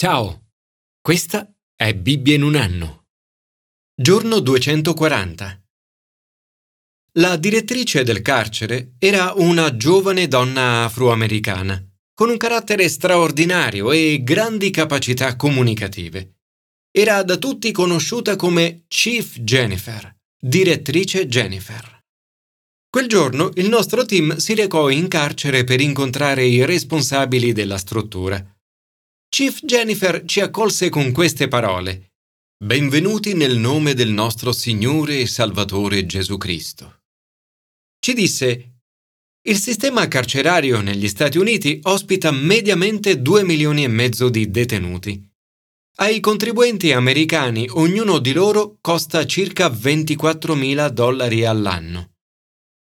[0.00, 0.50] Ciao,
[1.00, 3.06] questa è Bibbia in un anno.
[4.00, 5.60] Giorno 240.
[7.14, 11.84] La direttrice del carcere era una giovane donna afroamericana,
[12.14, 16.36] con un carattere straordinario e grandi capacità comunicative.
[16.92, 22.04] Era da tutti conosciuta come Chief Jennifer, direttrice Jennifer.
[22.88, 28.57] Quel giorno il nostro team si recò in carcere per incontrare i responsabili della struttura.
[29.38, 32.14] Chief Jennifer ci accolse con queste parole.
[32.60, 37.02] Benvenuti nel nome del nostro Signore e Salvatore Gesù Cristo.
[38.00, 38.80] Ci disse,
[39.46, 45.24] il sistema carcerario negli Stati Uniti ospita mediamente 2 milioni e mezzo di detenuti.
[45.98, 52.14] Ai contribuenti americani ognuno di loro costa circa 24 mila dollari all'anno.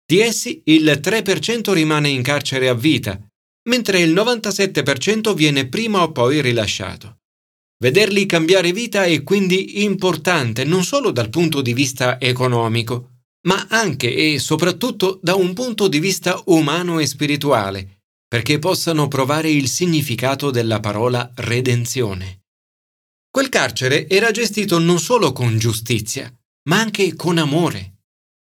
[0.05, 3.19] Di essi il 3% rimane in carcere a vita
[3.67, 7.17] mentre il 97% viene prima o poi rilasciato.
[7.77, 13.09] Vederli cambiare vita è quindi importante non solo dal punto di vista economico,
[13.47, 19.51] ma anche e soprattutto da un punto di vista umano e spirituale, perché possano provare
[19.51, 22.41] il significato della parola redenzione.
[23.29, 26.33] Quel carcere era gestito non solo con giustizia,
[26.69, 27.94] ma anche con amore.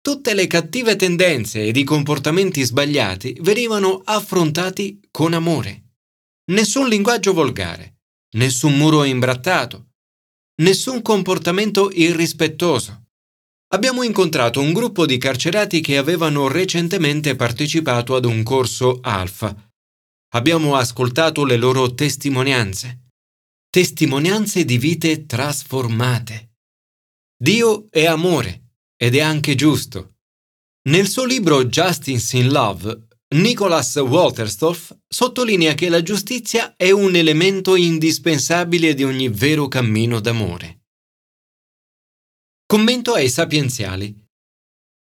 [0.03, 5.89] Tutte le cattive tendenze ed i comportamenti sbagliati venivano affrontati con amore.
[6.51, 7.99] Nessun linguaggio volgare,
[8.37, 9.91] nessun muro imbrattato,
[10.63, 13.09] nessun comportamento irrispettoso.
[13.73, 19.55] Abbiamo incontrato un gruppo di carcerati che avevano recentemente partecipato ad un corso alfa.
[20.33, 23.09] Abbiamo ascoltato le loro testimonianze.
[23.69, 26.53] Testimonianze di vite trasformate.
[27.37, 28.61] Dio è amore
[29.01, 30.17] ed è anche giusto.
[30.89, 37.75] Nel suo libro Justice in Love, Nicholas Walterstorff sottolinea che la giustizia è un elemento
[37.75, 40.81] indispensabile di ogni vero cammino d'amore.
[42.67, 44.15] Commento ai sapienziali.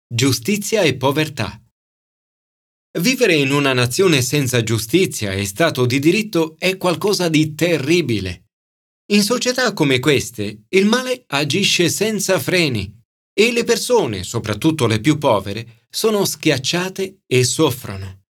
[0.06, 1.61] Giustizia e povertà.
[3.01, 8.45] Vivere in una nazione senza giustizia e stato di diritto è qualcosa di terribile.
[9.11, 12.98] In società come queste, il male agisce senza freni
[13.33, 18.24] e le persone, soprattutto le più povere, sono schiacciate e soffrono.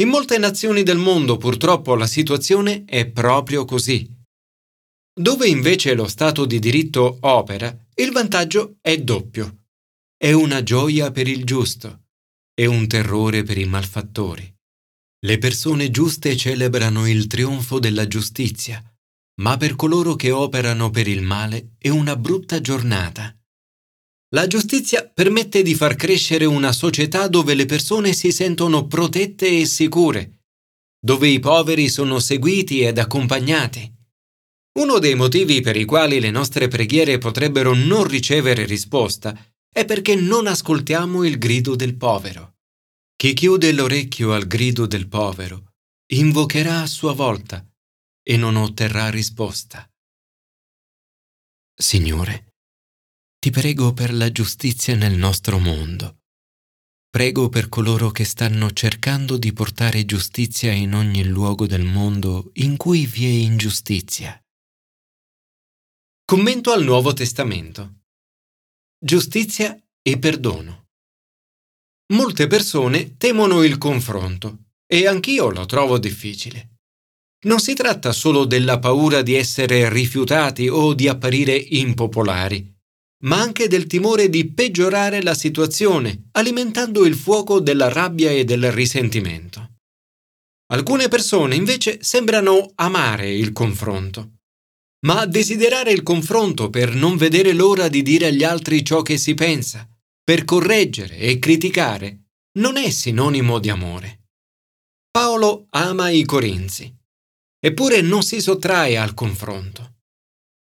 [0.00, 4.08] In molte nazioni del mondo purtroppo la situazione è proprio così.
[5.14, 9.64] Dove invece lo Stato di diritto opera, il vantaggio è doppio.
[10.16, 12.04] È una gioia per il giusto
[12.54, 14.50] e un terrore per i malfattori.
[15.24, 18.82] Le persone giuste celebrano il trionfo della giustizia,
[19.40, 23.36] ma per coloro che operano per il male è una brutta giornata.
[24.34, 29.66] La giustizia permette di far crescere una società dove le persone si sentono protette e
[29.66, 30.44] sicure,
[30.98, 33.92] dove i poveri sono seguiti ed accompagnati.
[34.78, 39.36] Uno dei motivi per i quali le nostre preghiere potrebbero non ricevere risposta
[39.70, 42.54] è perché non ascoltiamo il grido del povero.
[43.14, 45.74] Chi chiude l'orecchio al grido del povero
[46.12, 47.66] invocherà a sua volta
[48.22, 49.86] e non otterrà risposta.
[51.74, 52.51] Signore,
[53.42, 56.20] ti prego per la giustizia nel nostro mondo.
[57.10, 62.76] Prego per coloro che stanno cercando di portare giustizia in ogni luogo del mondo in
[62.76, 64.40] cui vi è ingiustizia.
[66.24, 68.02] Commento al Nuovo Testamento.
[68.96, 70.90] Giustizia e perdono.
[72.12, 76.76] Molte persone temono il confronto e anch'io lo trovo difficile.
[77.46, 82.70] Non si tratta solo della paura di essere rifiutati o di apparire impopolari
[83.24, 88.70] ma anche del timore di peggiorare la situazione, alimentando il fuoco della rabbia e del
[88.72, 89.76] risentimento.
[90.72, 94.38] Alcune persone invece sembrano amare il confronto,
[95.06, 99.34] ma desiderare il confronto per non vedere l'ora di dire agli altri ciò che si
[99.34, 99.86] pensa,
[100.24, 102.28] per correggere e criticare,
[102.58, 104.20] non è sinonimo di amore.
[105.10, 106.92] Paolo ama i Corinzi,
[107.60, 109.96] eppure non si sottrae al confronto.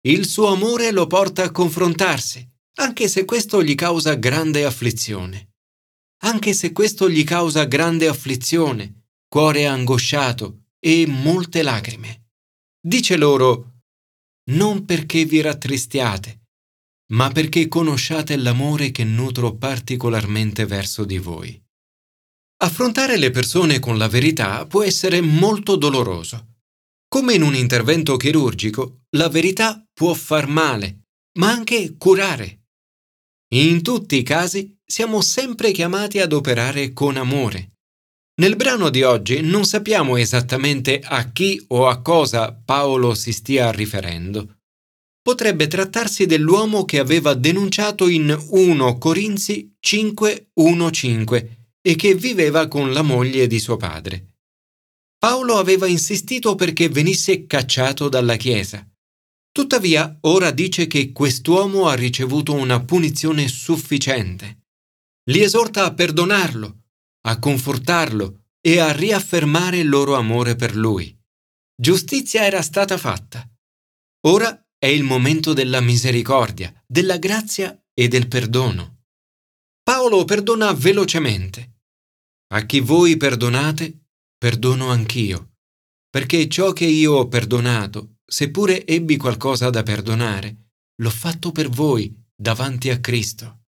[0.09, 2.50] Il suo amore lo porta a confrontarsi,
[2.81, 5.53] anche se questo gli causa grande afflizione.
[6.23, 12.29] Anche se questo gli causa grande afflizione, cuore angosciato e molte lacrime.
[12.81, 13.83] Dice loro,
[14.51, 16.47] non perché vi rattristiate,
[17.13, 21.63] ma perché conosciate l'amore che nutro particolarmente verso di voi.
[22.63, 26.57] Affrontare le persone con la verità può essere molto doloroso.
[27.09, 31.03] Come in un intervento chirurgico, la verità può far male,
[31.39, 32.60] ma anche curare.
[33.53, 37.73] In tutti i casi siamo sempre chiamati ad operare con amore.
[38.41, 43.73] Nel brano di oggi non sappiamo esattamente a chi o a cosa Paolo si stia
[43.73, 44.59] riferendo.
[45.21, 51.49] Potrebbe trattarsi dell'uomo che aveva denunciato in 1 Corinzi 5.1.5
[51.83, 54.37] e che viveva con la moglie di suo padre.
[55.19, 58.87] Paolo aveva insistito perché venisse cacciato dalla Chiesa.
[59.53, 64.67] Tuttavia, ora dice che quest'uomo ha ricevuto una punizione sufficiente.
[65.31, 66.83] Li esorta a perdonarlo,
[67.27, 71.17] a confortarlo e a riaffermare il loro amore per lui.
[71.75, 73.49] Giustizia era stata fatta.
[74.27, 79.05] Ora è il momento della misericordia, della grazia e del perdono.
[79.83, 81.79] Paolo perdona velocemente.
[82.53, 84.07] A chi voi perdonate,
[84.39, 85.57] perdono anch'io,
[86.09, 90.71] perché ciò che io ho perdonato, seppure ebbi qualcosa da perdonare,
[91.03, 93.63] l'ho fatto per voi davanti a Cristo.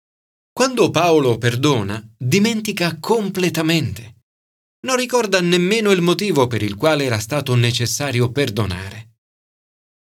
[0.51, 4.15] Quando Paolo perdona, dimentica completamente.
[4.81, 9.19] Non ricorda nemmeno il motivo per il quale era stato necessario perdonare.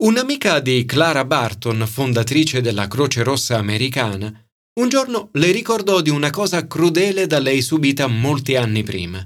[0.03, 4.31] Un'amica di Clara Barton, fondatrice della Croce Rossa americana,
[4.79, 9.25] un giorno le ricordò di una cosa crudele da lei subita molti anni prima.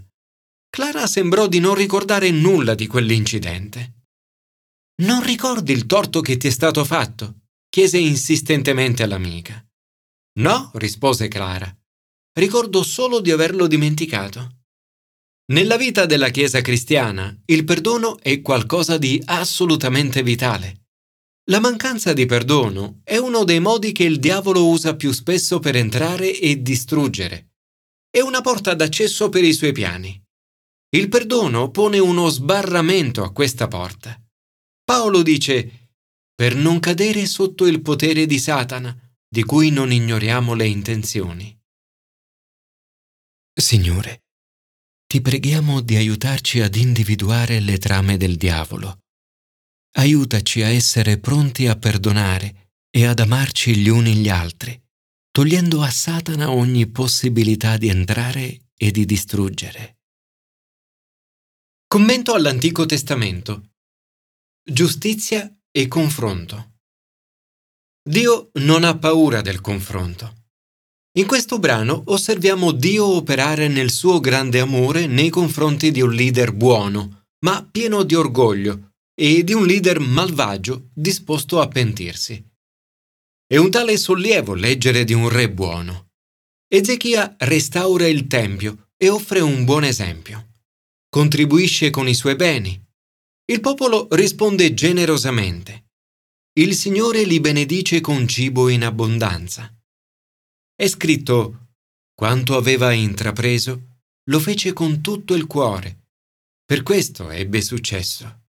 [0.69, 3.99] Clara sembrò di non ricordare nulla di quell'incidente.
[5.00, 7.44] Non ricordi il torto che ti è stato fatto?
[7.69, 9.66] chiese insistentemente l'amica.
[10.40, 11.74] No, rispose Clara.
[12.34, 14.57] Ricordo solo di averlo dimenticato.
[15.51, 20.88] Nella vita della Chiesa cristiana il perdono è qualcosa di assolutamente vitale.
[21.50, 25.75] La mancanza di perdono è uno dei modi che il diavolo usa più spesso per
[25.75, 27.54] entrare e distruggere.
[28.10, 30.22] È una porta d'accesso per i suoi piani.
[30.90, 34.22] Il perdono pone uno sbarramento a questa porta.
[34.89, 35.91] Paolo dice,
[36.33, 38.91] per non cadere sotto il potere di Satana,
[39.30, 41.56] di cui non ignoriamo le intenzioni.
[43.53, 44.24] Signore,
[45.06, 49.01] ti preghiamo di aiutarci ad individuare le trame del diavolo.
[49.97, 54.75] Aiutaci a essere pronti a perdonare e ad amarci gli uni gli altri,
[55.30, 60.00] togliendo a Satana ogni possibilità di entrare e di distruggere.
[61.86, 63.69] Commento all'Antico Testamento.
[64.71, 66.74] Giustizia e confronto.
[68.07, 70.45] Dio non ha paura del confronto.
[71.18, 76.54] In questo brano osserviamo Dio operare nel suo grande amore nei confronti di un leader
[76.54, 82.48] buono, ma pieno di orgoglio, e di un leader malvagio disposto a pentirsi.
[83.48, 86.12] È un tale sollievo leggere di un re buono.
[86.68, 90.51] Ezechia restaura il Tempio e offre un buon esempio.
[91.10, 92.80] Contribuisce con i suoi beni.
[93.50, 95.88] Il popolo risponde generosamente.
[96.60, 99.75] Il Signore li benedice con cibo in abbondanza.
[100.75, 101.69] È scritto,
[102.13, 106.10] quanto aveva intrapreso, lo fece con tutto il cuore.
[106.63, 108.44] Per questo ebbe successo.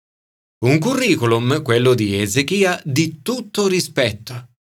[0.66, 4.54] Un curriculum, quello di Ezechia, di tutto rispetto.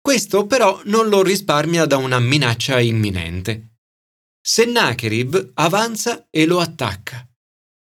[0.00, 3.76] Questo però non lo risparmia da una minaccia imminente.
[4.40, 7.25] Sennacherib avanza e lo attacca.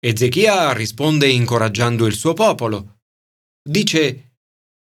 [0.05, 3.03] Ezechia risponde incoraggiando il suo popolo.
[3.63, 4.39] Dice,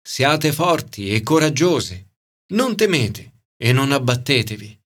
[0.02, 2.04] siate forti e coraggiosi,
[2.54, 4.76] non temete e non abbattetevi.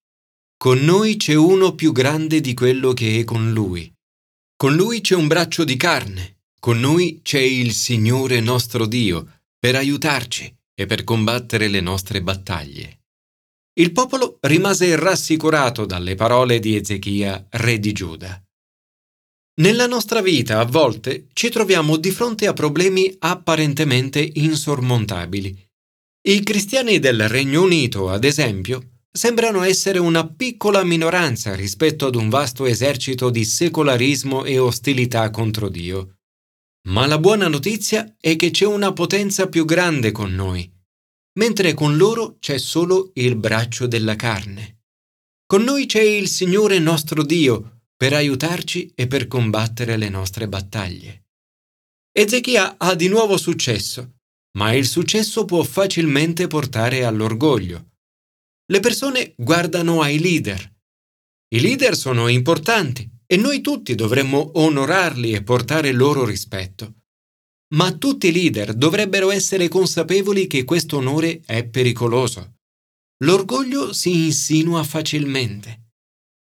[0.58, 3.90] Con noi c'è uno più grande di quello che è con lui.
[4.54, 9.76] Con lui c'è un braccio di carne, con noi c'è il Signore nostro Dio per
[9.76, 13.04] aiutarci e per combattere le nostre battaglie.
[13.78, 18.42] Il popolo rimase rassicurato dalle parole di Ezechia, re di Giuda.
[19.58, 25.66] Nella nostra vita a volte ci troviamo di fronte a problemi apparentemente insormontabili
[26.28, 32.28] i cristiani del Regno Unito, ad esempio, sembrano essere una piccola minoranza rispetto ad un
[32.28, 36.18] vasto esercito di secolarismo e ostilità contro Dio.
[36.88, 40.70] Ma la buona notizia è che c'è una potenza più grande con noi,
[41.38, 44.82] mentre con loro c'è solo il braccio della carne.
[45.46, 51.24] Con noi c'è il Signore nostro Dio per aiutarci e per combattere le nostre battaglie.
[52.10, 54.12] Ezechia ha di nuovo successo
[54.58, 57.90] ma il successo può facilmente portare all'orgoglio.
[58.70, 60.76] Le persone guardano ai leader.
[61.54, 66.96] I leader sono importanti e noi tutti dovremmo onorarli e portare loro rispetto.
[67.74, 72.56] Ma tutti i leader dovrebbero essere consapevoli che questo onore è pericoloso.
[73.24, 75.87] L'orgoglio si insinua facilmente.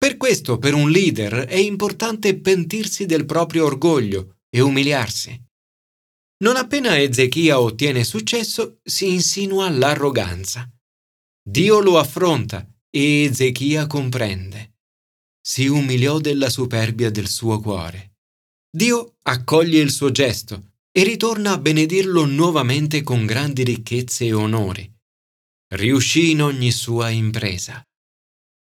[0.02, 5.40] Per questo per un leader è importante pentirsi del proprio orgoglio e umiliarsi.
[6.42, 10.68] Non appena Ezechia ottiene successo, si insinua l'arroganza.
[11.40, 14.72] Dio lo affronta e Ezechia comprende.
[15.40, 18.16] si umiliò della superbia del suo cuore.
[18.68, 24.92] Dio accoglie il suo gesto e ritorna a benedirlo nuovamente con grandi ricchezze e onori.
[25.74, 27.86] Riuscì in ogni sua impresa.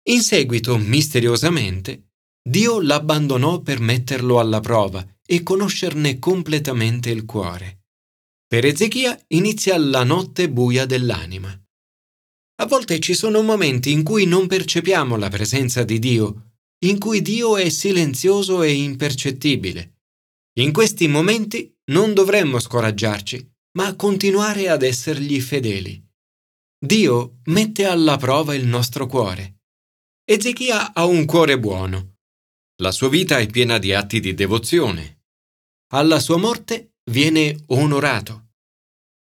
[0.08, 2.12] In seguito, misteriosamente,
[2.42, 7.82] Dio l'abbandonò per metterlo alla prova e conoscerne completamente il cuore.
[8.46, 11.50] Per Ezechia inizia la notte buia dell'anima.
[12.60, 16.52] A volte ci sono momenti in cui non percepiamo la presenza di Dio,
[16.86, 19.98] in cui Dio è silenzioso e impercettibile.
[20.58, 23.46] In questi momenti non dovremmo scoraggiarci,
[23.76, 26.02] ma continuare ad essergli fedeli.
[26.82, 29.57] Dio mette alla prova il nostro cuore.
[30.30, 32.16] Ezechia ha un cuore buono.
[32.82, 35.22] La sua vita è piena di atti di devozione.
[35.94, 38.50] Alla sua morte viene onorato.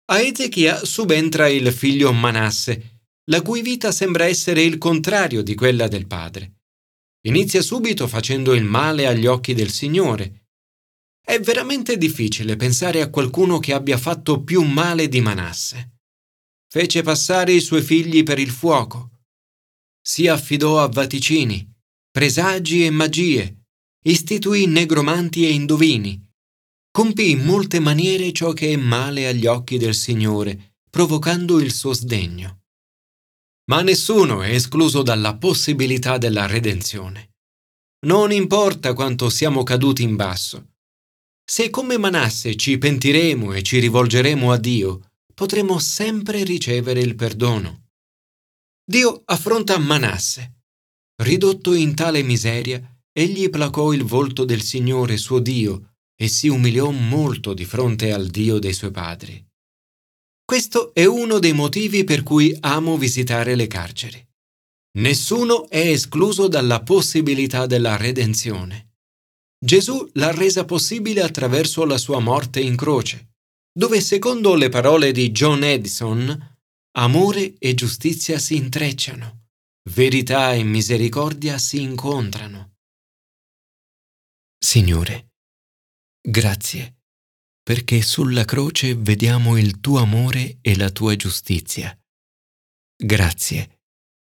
[0.06, 5.87] A Ezechia subentra il figlio Manasse, la cui vita sembra essere il contrario di quella
[5.87, 6.54] del padre.
[7.28, 10.47] Inizia subito facendo il male agli occhi del Signore.
[11.25, 15.99] È veramente difficile pensare a qualcuno che abbia fatto più male di Manasse.
[16.68, 19.10] Fece passare i suoi figli per il fuoco.
[20.00, 21.69] Si affidò a vaticini,
[22.11, 23.64] presagi e magie,
[24.04, 26.21] istituì negromanti e indovini.
[26.90, 31.92] Compì in molte maniere ciò che è male agli occhi del Signore, provocando il suo
[31.92, 32.61] sdegno
[33.71, 37.35] ma nessuno è escluso dalla possibilità della redenzione.
[38.07, 40.73] Non importa quanto siamo caduti in basso.
[41.45, 47.89] Se come Manasse ci pentiremo e ci rivolgeremo a Dio, potremo sempre ricevere il perdono.
[48.90, 50.62] Dio affronta Manasse.
[51.23, 52.82] Ridotto in tale miseria,
[53.12, 58.26] egli placò il volto del Signore suo Dio e si umiliò molto di fronte al
[58.26, 59.47] Dio dei suoi padri.
[60.44, 64.28] Questo è uno dei motivi per cui amo visitare le carceri.
[64.99, 68.94] Nessuno è escluso dalla possibilità della redenzione.
[69.64, 73.35] Gesù l'ha resa possibile attraverso la sua morte in croce,
[73.73, 76.50] dove secondo le parole di John Edison,
[76.92, 79.49] amore e giustizia si intrecciano,
[79.90, 82.76] verità e misericordia si incontrano.
[84.59, 85.32] Signore,
[86.20, 87.00] grazie
[87.70, 91.97] perché sulla croce vediamo il tuo amore e la tua giustizia.
[92.97, 93.82] Grazie,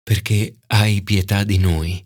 [0.02, 2.02] perché hai pietà di noi.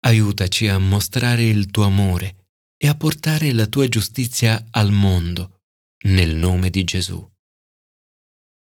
[0.00, 5.62] Aiutaci a mostrare il tuo amore e a portare la tua giustizia al mondo,
[6.04, 7.26] nel nome di Gesù.